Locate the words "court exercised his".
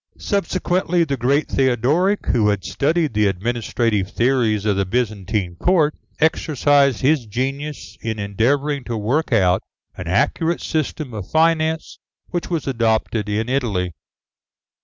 5.57-7.27